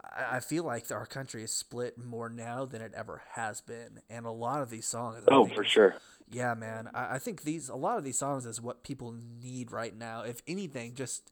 I, 0.04 0.38
I 0.38 0.40
feel 0.40 0.64
like 0.64 0.92
our 0.92 1.06
country 1.06 1.44
is 1.44 1.52
split 1.52 1.98
more 1.98 2.30
now 2.30 2.66
than 2.66 2.82
it 2.82 2.94
ever 2.96 3.22
has 3.34 3.62
been, 3.62 4.02
and 4.10 4.26
a 4.26 4.32
lot 4.32 4.62
of 4.62 4.70
these 4.70 4.88
songs. 4.88 5.24
Oh, 5.28 5.46
for 5.46 5.64
sure. 5.64 5.96
Yeah, 6.32 6.56
man. 6.56 6.90
I, 6.94 7.16
I 7.16 7.20
think 7.20 7.44
these 7.44 7.70
a 7.70 7.76
lot 7.76 7.98
of 7.98 8.04
these 8.04 8.18
songs 8.18 8.46
is 8.46 8.60
what 8.60 8.84
people 8.84 9.16
need 9.42 9.72
right 9.72 9.96
now. 9.96 10.24
If 10.24 10.42
anything, 10.48 10.96
just 10.96 11.32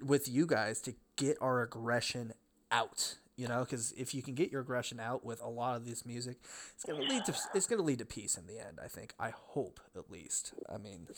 with 0.00 0.28
you 0.28 0.46
guys 0.46 0.80
to 0.82 0.94
get 1.16 1.36
our 1.40 1.62
aggression 1.62 2.32
out. 2.70 3.16
You 3.36 3.48
know, 3.48 3.60
because 3.60 3.92
if 3.92 4.14
you 4.14 4.22
can 4.22 4.34
get 4.34 4.52
your 4.52 4.60
aggression 4.60 5.00
out 5.00 5.24
with 5.24 5.40
a 5.40 5.48
lot 5.48 5.76
of 5.76 5.86
this 5.86 6.04
music, 6.04 6.36
it's 6.74 6.84
gonna 6.84 7.00
lead 7.00 7.24
to 7.24 7.34
it's 7.54 7.66
gonna 7.66 7.82
lead 7.82 7.98
to 8.00 8.04
peace 8.04 8.36
in 8.36 8.46
the 8.46 8.58
end. 8.58 8.78
I 8.82 8.88
think. 8.88 9.14
I 9.18 9.30
hope 9.30 9.80
at 9.96 10.10
least. 10.10 10.52
I 10.68 10.76
mean, 10.76 11.08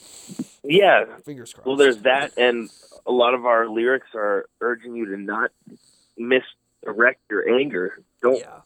Yeah, 0.63 1.05
fingers 1.25 1.53
crossed. 1.53 1.67
Well, 1.67 1.77
there's 1.77 2.03
that, 2.03 2.39
and 2.39 2.71
a 3.05 3.11
lot 3.11 3.35
of 3.35 3.47
our 3.47 3.69
lyrics 3.69 4.07
are 4.15 4.49
urging 4.61 4.95
you 4.95 5.07
to 5.07 5.17
not 5.17 5.51
misdirect 6.17 7.21
your 7.31 7.49
anger. 7.49 7.99
Don't 8.23 8.39
Yeah. 8.39 8.61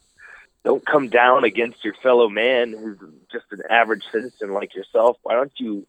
don't 0.65 0.85
come 0.85 1.09
down 1.09 1.45
against 1.45 1.83
your 1.85 1.95
fellow 1.95 2.29
man 2.29 2.73
who's 2.73 2.99
just 3.33 3.47
an 3.53 3.63
average 3.71 4.05
citizen 4.13 4.53
like 4.53 4.75
yourself. 4.75 5.17
Why 5.23 5.35
don't 5.35 5.53
you 5.59 5.87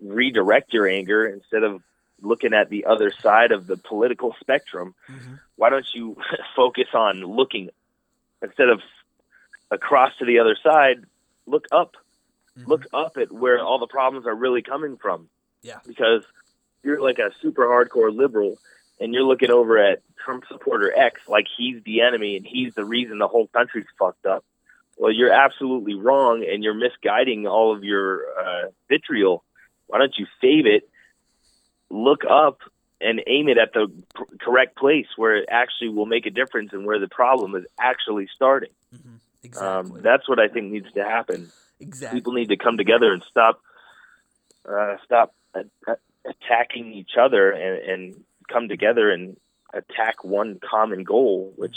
redirect 0.00 0.74
your 0.74 0.86
anger 0.86 1.26
instead 1.26 1.62
of 1.62 1.82
looking 2.22 2.54
at 2.54 2.70
the 2.70 2.86
other 2.86 3.10
side 3.10 3.52
of 3.52 3.66
the 3.66 3.76
political 3.76 4.34
spectrum? 4.40 4.94
hmm 5.06 5.34
Why 5.56 5.70
don't 5.70 5.86
you 5.94 6.16
focus 6.56 6.88
on 6.94 7.20
looking 7.24 7.70
instead 8.42 8.68
of 8.68 8.80
across 9.70 10.16
to 10.18 10.24
the 10.24 10.38
other 10.38 10.56
side? 10.62 11.04
Look 11.46 11.66
up 11.72 11.96
Mhm. 12.58 12.66
look 12.68 12.86
up 12.92 13.16
at 13.16 13.32
where 13.32 13.58
all 13.64 13.78
the 13.78 13.86
problems 13.86 14.26
are 14.26 14.34
really 14.34 14.60
coming 14.60 14.98
from. 14.98 15.30
Yeah. 15.62 15.78
Because 15.86 16.22
you're 16.82 17.00
like 17.00 17.18
a 17.18 17.30
super 17.40 17.62
hardcore 17.66 18.14
liberal 18.14 18.58
and 19.00 19.14
you're 19.14 19.22
looking 19.24 19.50
over 19.50 19.78
at 19.78 20.02
Trump 20.22 20.44
supporter 20.48 20.92
X 20.94 21.22
like 21.26 21.46
he's 21.56 21.82
the 21.84 22.02
enemy 22.02 22.36
and 22.36 22.46
he's 22.46 22.74
the 22.74 22.84
reason 22.84 23.16
the 23.18 23.26
whole 23.26 23.46
country's 23.46 23.86
fucked 23.98 24.26
up. 24.26 24.44
Well, 24.98 25.10
you're 25.10 25.32
absolutely 25.32 25.94
wrong 25.94 26.44
and 26.46 26.62
you're 26.62 26.74
misguiding 26.74 27.46
all 27.46 27.74
of 27.74 27.84
your 27.84 28.20
uh, 28.38 28.68
vitriol. 28.88 29.42
Why 29.86 29.98
don't 29.98 30.16
you 30.18 30.26
save 30.42 30.66
it, 30.66 30.88
look 31.92 32.22
up, 32.28 32.58
and 33.00 33.22
aim 33.26 33.48
it 33.48 33.58
at 33.58 33.72
the 33.72 33.88
pr- 34.14 34.22
correct 34.40 34.76
place 34.76 35.06
where 35.16 35.36
it 35.36 35.48
actually 35.50 35.90
will 35.90 36.06
make 36.06 36.26
a 36.26 36.30
difference 36.30 36.72
and 36.72 36.84
where 36.86 36.98
the 36.98 37.08
problem 37.08 37.54
is 37.54 37.64
actually 37.78 38.28
starting? 38.34 38.70
hmm 38.90 39.16
Exactly. 39.44 39.96
Um, 39.96 40.02
that's 40.02 40.28
what 40.28 40.38
I 40.38 40.46
think 40.46 40.70
needs 40.70 40.92
to 40.92 41.02
happen 41.02 41.50
exactly. 41.80 42.20
people 42.20 42.32
need 42.32 42.50
to 42.50 42.56
come 42.56 42.76
together 42.76 43.12
and 43.12 43.24
stop 43.28 43.60
uh, 44.68 44.96
stop 45.04 45.34
a- 45.54 45.96
attacking 46.24 46.92
each 46.92 47.12
other 47.20 47.50
and, 47.50 47.90
and 47.90 48.24
come 48.48 48.68
together 48.68 49.10
and 49.10 49.36
attack 49.74 50.22
one 50.22 50.60
common 50.60 51.02
goal, 51.02 51.52
which 51.56 51.76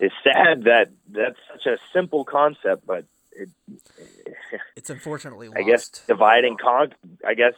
is 0.00 0.12
sad 0.22 0.64
that 0.64 0.90
that's 1.08 1.38
such 1.52 1.66
a 1.66 1.76
simple 1.92 2.24
concept, 2.24 2.86
but 2.86 3.04
it, 3.36 3.48
it's 4.76 4.90
unfortunately 4.90 5.48
lost. 5.48 5.58
I 5.58 5.62
guess 5.62 5.88
divide 6.06 6.44
and 6.44 6.58
conquer. 6.58 6.96
I 7.26 7.34
guess 7.34 7.54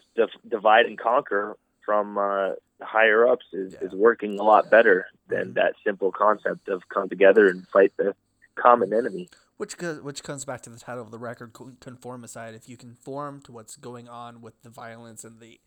divide 0.48 0.86
and 0.86 0.98
conquer 0.98 1.56
from 1.84 2.18
uh, 2.18 2.50
higher 2.80 3.26
ups 3.26 3.46
is, 3.52 3.74
yeah. 3.74 3.88
is 3.88 3.92
working 3.92 4.38
a 4.38 4.42
lot 4.42 4.70
better 4.70 5.06
than 5.28 5.48
mm-hmm. 5.48 5.52
that 5.54 5.74
simple 5.84 6.12
concept 6.12 6.68
of 6.68 6.88
come 6.88 7.08
together 7.08 7.46
and 7.46 7.66
fight 7.68 7.92
the 7.96 8.14
common 8.56 8.92
enemy. 8.92 9.28
Which 9.56 9.76
which 9.80 10.24
comes 10.24 10.44
back 10.44 10.62
to 10.62 10.70
the 10.70 10.78
title 10.78 11.04
of 11.04 11.12
the 11.12 11.18
record, 11.18 11.52
conformicide. 11.52 12.56
If 12.56 12.68
you 12.68 12.76
conform 12.76 13.40
to 13.42 13.52
what's 13.52 13.76
going 13.76 14.08
on 14.08 14.40
with 14.40 14.60
the 14.62 14.70
violence 14.70 15.22
and 15.22 15.38
the 15.38 15.60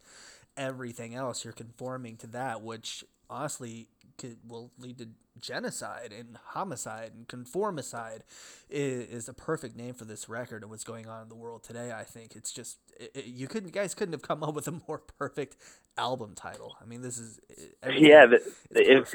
everything 0.57 1.15
else, 1.15 1.45
you're 1.45 1.53
conforming 1.53 2.17
to 2.17 2.27
that, 2.27 2.61
which 2.61 3.05
honestly 3.29 3.87
could 4.17 4.37
will 4.47 4.71
lead 4.79 4.97
to 4.99 5.09
genocide 5.39 6.11
and 6.17 6.37
homicide 6.47 7.11
and 7.13 7.27
conformicide 7.27 8.21
is, 8.69 9.07
is 9.07 9.29
a 9.29 9.33
perfect 9.33 9.75
name 9.75 9.93
for 9.93 10.05
this 10.05 10.27
record 10.27 10.63
and 10.63 10.71
what's 10.71 10.83
going 10.83 11.07
on 11.07 11.23
in 11.23 11.29
the 11.29 11.35
world 11.35 11.63
today. 11.63 11.91
I 11.91 12.03
think 12.03 12.35
it's 12.35 12.51
just 12.51 12.77
it, 12.99 13.11
it, 13.13 13.25
you 13.25 13.47
couldn't 13.47 13.71
guys 13.71 13.93
couldn't 13.93 14.13
have 14.13 14.21
come 14.21 14.43
up 14.43 14.55
with 14.55 14.67
a 14.67 14.81
more 14.87 14.97
perfect 14.97 15.57
album 15.97 16.33
title. 16.35 16.77
I 16.81 16.85
mean, 16.85 17.01
this 17.01 17.17
is 17.17 17.39
yeah, 17.87 18.25
the, 18.25 18.41
it, 18.71 19.07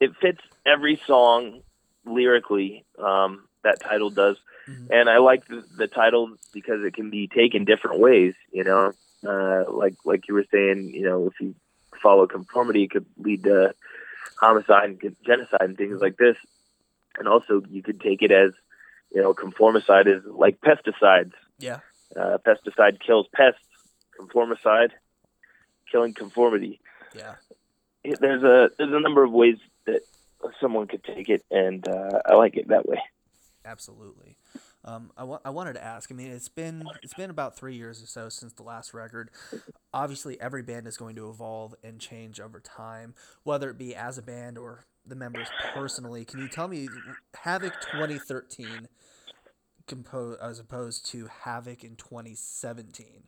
it 0.00 0.16
fits 0.16 0.42
every 0.66 1.00
song 1.06 1.62
lyrically. 2.04 2.84
Um, 2.98 3.44
that 3.64 3.80
title 3.80 4.10
does, 4.10 4.36
mm-hmm. 4.68 4.92
and 4.92 5.10
I 5.10 5.18
like 5.18 5.46
the, 5.46 5.64
the 5.76 5.88
title 5.88 6.36
because 6.52 6.84
it 6.84 6.94
can 6.94 7.10
be 7.10 7.26
taken 7.26 7.64
different 7.64 7.98
ways. 7.98 8.34
You 8.52 8.64
know, 8.64 8.92
uh, 9.26 9.70
like 9.70 9.94
like 10.04 10.28
you 10.28 10.34
were 10.34 10.46
saying, 10.52 10.90
you 10.94 11.02
know, 11.02 11.26
if 11.26 11.40
you 11.40 11.54
follow 12.00 12.26
conformity, 12.26 12.84
it 12.84 12.90
could 12.90 13.06
lead 13.18 13.44
to 13.44 13.74
homicide 14.36 14.90
and 14.90 15.16
genocide 15.24 15.60
and 15.62 15.76
things 15.76 16.00
like 16.00 16.16
this. 16.16 16.36
And 17.18 17.28
also, 17.28 17.62
you 17.68 17.82
could 17.82 18.00
take 18.00 18.22
it 18.22 18.30
as, 18.30 18.52
you 19.12 19.22
know, 19.22 19.34
conformicide 19.34 20.06
is 20.06 20.22
like 20.24 20.60
pesticides. 20.60 21.32
Yeah. 21.58 21.80
Uh, 22.14 22.38
pesticide 22.46 23.00
kills 23.00 23.26
pests. 23.32 23.60
Conformicide, 24.20 24.90
killing 25.92 26.12
conformity. 26.12 26.80
Yeah. 27.14 27.36
There's 28.02 28.42
a 28.42 28.70
there's 28.76 28.92
a 28.92 28.98
number 28.98 29.22
of 29.22 29.30
ways 29.30 29.58
that 29.86 30.00
someone 30.60 30.88
could 30.88 31.04
take 31.04 31.28
it, 31.28 31.44
and 31.52 31.86
uh, 31.86 32.20
I 32.26 32.34
like 32.34 32.56
it 32.56 32.66
that 32.66 32.84
way. 32.84 33.00
Absolutely. 33.64 34.36
Um, 34.84 35.10
I, 35.16 35.24
wa- 35.24 35.40
I 35.44 35.50
wanted 35.50 35.74
to 35.74 35.84
ask. 35.84 36.10
I 36.10 36.14
mean, 36.14 36.30
it's 36.30 36.48
been 36.48 36.86
it's 37.02 37.14
been 37.14 37.30
about 37.30 37.56
three 37.56 37.74
years 37.74 38.02
or 38.02 38.06
so 38.06 38.28
since 38.28 38.52
the 38.52 38.62
last 38.62 38.94
record. 38.94 39.30
Obviously, 39.92 40.40
every 40.40 40.62
band 40.62 40.86
is 40.86 40.96
going 40.96 41.16
to 41.16 41.28
evolve 41.28 41.74
and 41.82 41.98
change 42.00 42.40
over 42.40 42.60
time, 42.60 43.14
whether 43.42 43.70
it 43.70 43.78
be 43.78 43.94
as 43.94 44.18
a 44.18 44.22
band 44.22 44.56
or 44.58 44.86
the 45.06 45.16
members 45.16 45.48
personally. 45.74 46.24
Can 46.24 46.40
you 46.40 46.48
tell 46.48 46.68
me 46.68 46.88
Havok 47.44 47.80
2013 47.80 48.88
compo- 49.86 50.36
as 50.40 50.58
opposed 50.60 51.06
to 51.10 51.28
Havok 51.44 51.82
in 51.82 51.96
2017? 51.96 53.24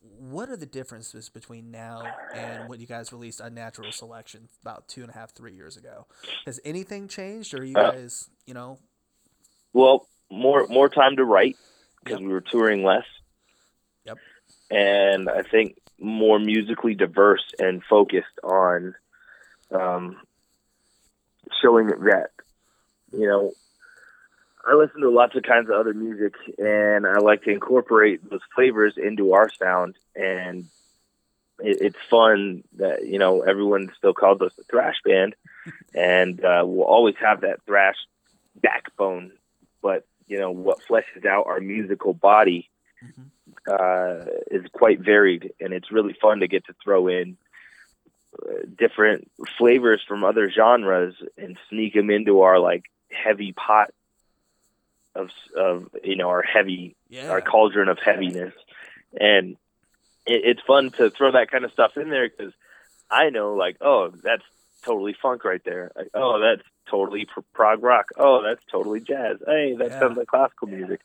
What 0.00 0.48
are 0.48 0.56
the 0.56 0.66
differences 0.66 1.28
between 1.28 1.70
now 1.70 2.16
and 2.32 2.68
what 2.68 2.78
you 2.78 2.86
guys 2.86 3.12
released 3.12 3.40
Unnatural 3.40 3.90
Selection 3.90 4.48
about 4.62 4.88
two 4.88 5.02
and 5.02 5.10
a 5.10 5.14
half, 5.14 5.32
three 5.34 5.54
years 5.54 5.76
ago? 5.76 6.06
Has 6.46 6.60
anything 6.64 7.08
changed, 7.08 7.52
or 7.52 7.58
are 7.58 7.64
you 7.64 7.76
uh, 7.76 7.90
guys, 7.90 8.30
you 8.46 8.54
know? 8.54 8.78
Well, 9.72 10.06
more 10.32 10.66
more 10.68 10.88
time 10.88 11.16
to 11.16 11.24
write 11.24 11.56
because 12.02 12.18
yep. 12.18 12.26
we 12.26 12.32
were 12.32 12.40
touring 12.40 12.82
less. 12.82 13.04
Yep. 14.04 14.18
And 14.70 15.28
I 15.28 15.42
think 15.42 15.76
more 16.00 16.38
musically 16.38 16.94
diverse 16.94 17.44
and 17.58 17.84
focused 17.84 18.40
on 18.42 18.94
um, 19.70 20.16
showing 21.60 21.86
that 21.86 22.30
you 23.12 23.26
know 23.26 23.52
I 24.66 24.74
listen 24.74 25.00
to 25.02 25.10
lots 25.10 25.36
of 25.36 25.42
kinds 25.42 25.68
of 25.68 25.74
other 25.74 25.92
music, 25.92 26.34
and 26.58 27.06
I 27.06 27.18
like 27.18 27.42
to 27.44 27.50
incorporate 27.50 28.28
those 28.28 28.40
flavors 28.54 28.94
into 28.96 29.34
our 29.34 29.50
sound. 29.50 29.96
And 30.16 30.66
it, 31.58 31.78
it's 31.80 31.96
fun 32.08 32.64
that 32.76 33.06
you 33.06 33.18
know 33.18 33.42
everyone 33.42 33.92
still 33.98 34.14
calls 34.14 34.40
us 34.40 34.52
a 34.58 34.62
thrash 34.64 34.96
band, 35.04 35.34
and 35.94 36.42
uh, 36.42 36.62
we'll 36.64 36.86
always 36.86 37.16
have 37.20 37.42
that 37.42 37.62
thrash 37.66 37.96
backbone. 38.56 39.32
But 39.82 40.06
you 40.26 40.38
know 40.38 40.50
what 40.50 40.78
fleshes 40.88 41.26
out 41.26 41.46
our 41.46 41.60
musical 41.60 42.12
body 42.12 42.70
mm-hmm. 43.04 43.22
uh, 43.70 44.24
is 44.50 44.64
quite 44.72 45.00
varied, 45.00 45.52
and 45.60 45.72
it's 45.72 45.92
really 45.92 46.16
fun 46.20 46.40
to 46.40 46.48
get 46.48 46.66
to 46.66 46.74
throw 46.82 47.08
in 47.08 47.36
uh, 48.40 48.52
different 48.78 49.30
flavors 49.58 50.02
from 50.06 50.24
other 50.24 50.50
genres 50.50 51.14
and 51.36 51.58
sneak 51.68 51.94
them 51.94 52.10
into 52.10 52.40
our 52.40 52.58
like 52.58 52.84
heavy 53.10 53.52
pot 53.52 53.92
of 55.14 55.28
of 55.56 55.88
you 56.02 56.16
know 56.16 56.28
our 56.28 56.42
heavy 56.42 56.96
yeah. 57.08 57.30
our 57.30 57.40
cauldron 57.40 57.88
of 57.88 57.98
heaviness, 57.98 58.54
and 59.18 59.56
it, 60.26 60.42
it's 60.44 60.62
fun 60.62 60.90
to 60.90 61.10
throw 61.10 61.32
that 61.32 61.50
kind 61.50 61.64
of 61.64 61.72
stuff 61.72 61.96
in 61.96 62.08
there 62.08 62.28
because 62.28 62.52
I 63.10 63.30
know 63.30 63.54
like 63.54 63.76
oh 63.80 64.08
that's 64.22 64.44
totally 64.82 65.14
funk 65.20 65.44
right 65.44 65.62
there. 65.64 65.92
Like, 65.94 66.08
oh 66.14 66.40
that's 66.40 66.66
totally 66.88 67.26
prog 67.52 67.82
rock. 67.82 68.06
Oh, 68.16 68.42
that's 68.42 68.64
totally 68.70 69.00
jazz. 69.00 69.38
Hey, 69.46 69.74
that 69.78 69.90
yeah. 69.90 70.00
sounds 70.00 70.16
like 70.16 70.28
classical 70.28 70.68
music. 70.68 71.00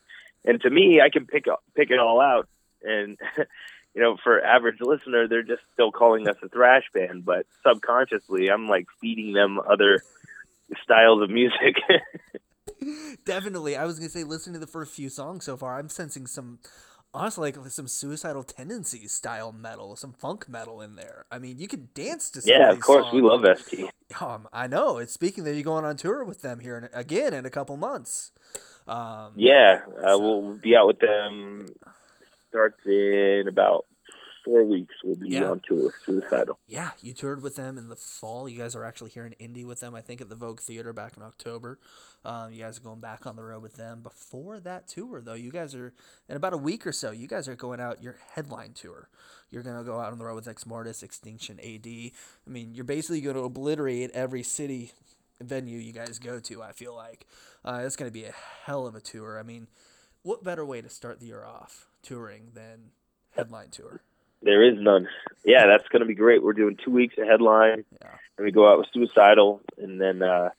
And 0.46 0.62
to 0.62 0.69
me, 0.69 1.01
I 1.01 1.10
can 1.10 1.25
pick 1.25 1.46
pick 1.75 1.91
it 1.91 2.00
all 2.00 2.22
out. 2.22 2.48
And 2.84 3.17
you 3.98 4.01
know, 4.01 4.15
for 4.24 4.43
average 4.43 4.77
listener, 4.79 5.27
they're 5.27 5.41
just 5.41 5.63
still 5.74 5.91
calling 5.91 6.27
us 6.27 6.36
a 6.43 6.50
thrash 6.50 6.84
band, 6.93 7.25
but 7.25 7.48
subconsciously, 7.65 8.50
I'm 8.50 8.67
like 8.67 8.86
feeding 9.01 9.34
them 9.34 9.60
other 9.60 10.03
styles 10.84 11.24
of 11.24 11.29
music. 11.31 11.75
Definitely, 13.25 13.75
I 13.75 13.86
was 13.86 13.98
gonna 13.98 14.10
say, 14.10 14.24
listening 14.24 14.53
to 14.53 14.60
the 14.60 14.67
first 14.67 14.93
few 14.93 15.10
songs 15.10 15.46
so 15.46 15.57
far, 15.57 15.79
I'm 15.79 15.89
sensing 15.89 16.27
some 16.27 16.60
honestly 17.17 17.51
like 17.51 17.71
some 17.71 17.88
suicidal 17.88 18.43
tendencies 18.43 19.12
style 19.12 19.51
metal, 19.51 19.95
some 19.95 20.13
funk 20.13 20.47
metal 20.47 20.81
in 20.81 20.95
there. 20.95 21.25
I 21.31 21.39
mean, 21.39 21.57
you 21.57 21.67
can 21.67 21.89
dance 21.93 22.29
to. 22.31 22.41
Some 22.41 22.50
Yeah, 22.50 22.71
of 22.71 22.79
course, 22.79 23.05
songs. 23.05 23.13
we 23.13 23.21
love 23.21 23.43
ST. 23.57 23.89
Um, 24.21 24.47
I 24.53 24.67
know. 24.67 24.97
It's 25.00 25.13
speaking 25.13 25.43
that 25.43 25.53
you're 25.55 25.63
going 25.63 25.86
on 25.86 25.97
tour 25.97 26.24
with 26.24 26.41
them 26.41 26.59
here 26.59 26.77
in, 26.77 26.89
again 26.93 27.33
in 27.33 27.45
a 27.45 27.50
couple 27.50 27.75
months. 27.77 28.31
Um, 28.88 29.33
yeah, 29.36 29.81
uh, 29.97 30.17
we'll 30.17 30.57
be 30.57 30.75
out 30.75 30.88
with 30.88 31.00
them. 31.00 31.65
Starts 32.50 32.79
in 32.86 33.45
about 33.50 33.86
four 34.47 34.63
weeks. 34.63 34.95
We'll 35.03 35.15
be 35.15 35.29
yeah. 35.29 35.49
on 35.49 35.61
tour. 35.67 35.93
Suicidal. 36.05 36.57
Yeah, 36.67 36.91
you 37.01 37.13
toured 37.13 37.43
with 37.43 37.57
them 37.57 37.77
in 37.77 37.89
the 37.89 37.95
fall. 37.95 38.47
You 38.47 38.57
guys 38.57 38.75
are 38.75 38.83
actually 38.83 39.09
here 39.09 39.25
in 39.25 39.33
Indy 39.33 39.65
with 39.65 39.81
them. 39.81 39.93
I 39.93 40.01
think 40.01 40.21
at 40.21 40.29
the 40.29 40.35
Vogue 40.35 40.61
Theater 40.61 40.93
back 40.93 41.17
in 41.17 41.23
October. 41.23 41.79
Um, 42.23 42.51
you 42.51 42.63
guys 42.63 42.77
are 42.77 42.81
going 42.81 42.99
back 42.99 43.27
on 43.27 43.35
the 43.35 43.43
road 43.43 43.61
with 43.61 43.75
them. 43.75 44.01
Before 44.01 44.59
that 44.61 44.87
tour, 44.87 45.21
though, 45.21 45.33
you 45.33 45.51
guys 45.51 45.75
are 45.75 45.93
in 46.29 46.37
about 46.37 46.53
a 46.53 46.57
week 46.57 46.87
or 46.87 46.91
so. 46.91 47.11
You 47.11 47.27
guys 47.27 47.47
are 47.47 47.55
going 47.55 47.79
out 47.79 48.01
your 48.01 48.17
headline 48.33 48.73
tour. 48.73 49.09
You're 49.49 49.63
gonna 49.63 49.83
go 49.83 49.99
out 49.99 50.11
on 50.11 50.17
the 50.17 50.25
road 50.25 50.35
with 50.35 50.45
Exmortus, 50.45 51.03
Extinction, 51.03 51.59
AD. 51.59 51.87
I 51.87 52.11
mean, 52.49 52.73
you're 52.73 52.85
basically 52.85 53.21
going 53.21 53.35
to 53.35 53.43
obliterate 53.43 54.11
every 54.11 54.43
city 54.43 54.91
venue 55.41 55.77
you 55.77 55.93
guys 55.93 56.19
go 56.19 56.39
to. 56.39 56.63
I 56.63 56.71
feel 56.71 56.95
like 56.95 57.27
uh, 57.63 57.81
it's 57.83 57.95
gonna 57.95 58.11
be 58.11 58.25
a 58.25 58.33
hell 58.65 58.87
of 58.87 58.95
a 58.95 59.01
tour. 59.01 59.37
I 59.39 59.43
mean, 59.43 59.67
what 60.23 60.43
better 60.43 60.65
way 60.65 60.81
to 60.81 60.89
start 60.89 61.19
the 61.19 61.27
year 61.27 61.45
off 61.45 61.87
touring 62.01 62.51
than 62.53 62.91
headline 63.35 63.69
tour? 63.69 64.01
There 64.41 64.63
is 64.63 64.79
none. 64.79 65.08
Yeah, 65.44 65.67
that's 65.67 65.88
going 65.89 66.01
to 66.01 66.06
be 66.06 66.15
great. 66.15 66.44
We're 66.44 66.53
doing 66.53 66.77
two 66.84 66.91
weeks 66.91 67.15
of 67.17 67.27
headline, 67.27 67.86
yeah. 68.01 68.10
and 68.38 68.46
we 68.46 68.51
go 68.51 68.72
out 68.72 68.77
with 68.77 68.88
Suicidal, 68.94 69.62
and 69.77 70.00
then 70.00 70.22
uh, 70.22 70.50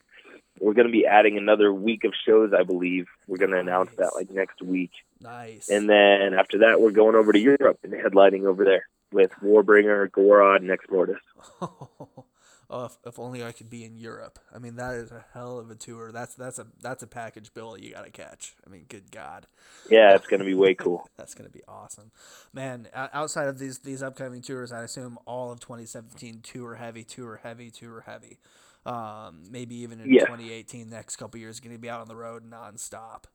we're 0.59 0.73
going 0.73 0.87
to 0.87 0.91
be 0.91 1.05
adding 1.05 1.37
another 1.37 1.73
week 1.73 2.03
of 2.03 2.13
shows, 2.25 2.51
I 2.53 2.63
believe. 2.63 3.07
We're 3.27 3.37
going 3.37 3.51
to 3.51 3.57
nice. 3.57 3.67
announce 3.67 3.91
that 3.97 4.11
like 4.15 4.29
next 4.31 4.61
week. 4.61 4.91
Nice. 5.21 5.69
And 5.69 5.89
then 5.89 6.33
after 6.33 6.59
that, 6.59 6.81
we're 6.81 6.91
going 6.91 7.15
over 7.15 7.31
to 7.31 7.39
Europe 7.39 7.79
and 7.83 7.93
headlining 7.93 8.45
over 8.45 8.65
there 8.65 8.87
with 9.11 9.31
Warbringer, 9.43 10.09
Gorod, 10.09 10.57
and 10.57 10.69
Exmortus. 10.69 11.17
oh, 11.61 12.25
if, 12.71 12.97
if 13.05 13.19
only 13.19 13.43
I 13.43 13.51
could 13.51 13.69
be 13.69 13.83
in 13.83 13.97
Europe. 13.97 14.39
I 14.53 14.59
mean, 14.59 14.75
that 14.75 14.95
is 14.95 15.11
a 15.11 15.25
hell 15.33 15.57
of 15.57 15.71
a 15.71 15.75
tour. 15.75 16.11
That's 16.11 16.35
that's 16.35 16.59
a 16.59 16.67
that's 16.81 17.03
a 17.03 17.07
package 17.07 17.53
bill 17.53 17.77
you 17.77 17.93
got 17.93 18.05
to 18.05 18.11
catch. 18.11 18.53
I 18.65 18.69
mean, 18.69 18.85
good 18.87 19.11
God. 19.11 19.47
Yeah, 19.89 20.15
it's 20.15 20.27
gonna 20.27 20.45
be 20.45 20.53
way 20.53 20.75
cool. 20.75 21.07
that's 21.17 21.33
gonna 21.33 21.49
be 21.49 21.61
awesome, 21.67 22.11
man. 22.53 22.87
Outside 22.93 23.47
of 23.47 23.59
these 23.59 23.79
these 23.79 24.03
upcoming 24.03 24.41
tours, 24.41 24.71
I 24.71 24.83
assume 24.83 25.17
all 25.25 25.51
of 25.51 25.59
2017 25.59 26.41
tour 26.41 26.75
heavy, 26.75 27.03
tour 27.03 27.39
heavy, 27.43 27.71
tour 27.71 28.03
heavy. 28.05 28.37
Um, 28.85 29.43
maybe 29.51 29.75
even 29.75 29.99
in 29.99 30.11
yeah. 30.11 30.21
2018, 30.21 30.89
next 30.89 31.17
couple 31.17 31.39
years, 31.39 31.59
going 31.59 31.75
to 31.75 31.81
be 31.81 31.89
out 31.89 32.01
on 32.01 32.07
the 32.07 32.15
road 32.15 32.49
nonstop. 32.49 33.25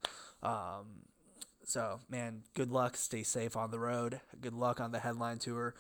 Um, 0.43 1.05
so, 1.65 2.01
man, 2.09 2.43
good 2.55 2.71
luck. 2.71 2.97
Stay 2.97 3.23
safe 3.23 3.57
on 3.57 3.71
the 3.71 3.79
road. 3.79 4.21
Good 4.41 4.55
luck 4.55 4.81
on 4.81 4.91
the 4.91 5.01
headline 5.01 5.39
tour. 5.39 5.75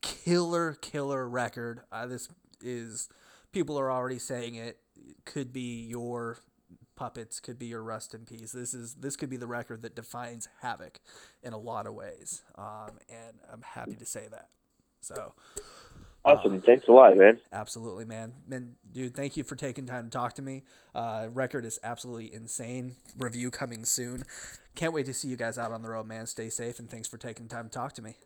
Killer, 0.00 0.78
killer 0.80 1.28
record. 1.28 1.82
Uh, 1.92 2.06
this 2.06 2.28
is, 2.62 3.08
people 3.52 3.78
are 3.78 3.90
already 3.90 4.18
saying 4.18 4.54
it. 4.54 4.78
Could 5.24 5.52
be 5.52 5.86
your 5.86 6.38
puppets, 6.96 7.40
could 7.40 7.58
be 7.58 7.66
your 7.66 7.82
rust 7.82 8.14
in 8.14 8.26
peace. 8.26 8.52
This 8.52 8.74
is 8.74 8.94
this 8.94 9.16
could 9.16 9.30
be 9.30 9.38
the 9.38 9.46
record 9.46 9.82
that 9.82 9.96
defines 9.96 10.48
Havok 10.62 10.96
in 11.42 11.54
a 11.54 11.58
lot 11.58 11.86
of 11.86 11.94
ways, 11.94 12.42
um, 12.56 12.98
and 13.08 13.38
I'm 13.50 13.62
happy 13.62 13.94
to 13.94 14.04
say 14.04 14.26
that. 14.30 14.48
So, 15.00 15.32
Awesome. 16.24 16.56
Uh, 16.56 16.60
Thanks 16.60 16.86
a 16.86 16.92
lot, 16.92 17.16
man. 17.16 17.40
Absolutely, 17.52 18.04
man. 18.04 18.34
Man, 18.46 18.74
dude, 18.92 19.14
thank 19.14 19.36
you 19.36 19.44
for 19.44 19.56
taking 19.56 19.86
time 19.86 20.04
to 20.04 20.10
talk 20.10 20.34
to 20.34 20.42
me. 20.42 20.64
Uh, 20.94 21.28
record 21.32 21.64
is 21.64 21.80
absolutely 21.82 22.32
insane. 22.32 22.96
Review 23.16 23.50
coming 23.50 23.84
soon. 23.84 24.24
Can't 24.74 24.92
wait 24.92 25.06
to 25.06 25.14
see 25.14 25.28
you 25.28 25.36
guys 25.36 25.56
out 25.56 25.72
on 25.72 25.82
the 25.82 25.88
road, 25.88 26.06
man. 26.06 26.26
Stay 26.26 26.50
safe, 26.50 26.78
and 26.78 26.90
thanks 26.90 27.08
for 27.08 27.16
taking 27.16 27.48
time 27.48 27.64
to 27.64 27.70
talk 27.70 27.94
to 27.94 28.02
me. 28.02 28.16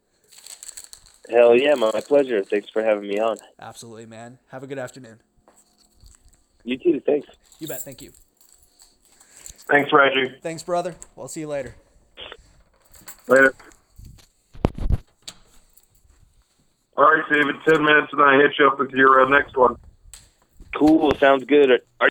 Hell 1.31 1.57
yeah, 1.57 1.75
my 1.75 1.91
pleasure. 2.07 2.43
Thanks 2.45 2.69
for 2.69 2.83
having 2.83 3.09
me 3.09 3.19
on. 3.19 3.39
Absolutely, 3.59 4.07
man. 4.07 4.39
Have 4.51 4.63
a 4.63 4.67
good 4.67 4.79
afternoon. 4.79 5.21
You 6.65 6.79
too. 6.79 7.01
Thanks. 7.01 7.29
You 7.59 7.67
bet. 7.67 7.83
Thank 7.83 8.03
you. 8.03 8.13
Thanks, 9.67 9.91
Reggie. 9.93 10.35
Thanks, 10.43 10.63
brother. 10.63 10.95
We'll 11.17 11.29
see 11.29 11.41
you 11.41 11.49
later. 11.49 11.75
Later. 13.27 13.55
All 16.97 17.05
right, 17.05 17.25
David. 17.31 17.57
Ten 17.67 17.83
minutes, 17.83 18.13
and 18.13 18.23
I 18.23 18.37
hit 18.37 18.53
you 18.59 18.69
up 18.69 18.79
with 18.79 18.91
your 18.91 19.23
uh, 19.23 19.29
next 19.29 19.57
one. 19.57 19.77
Cool. 20.75 21.15
Sounds 21.19 21.45
good. 21.45 21.81
Are, 22.01 22.11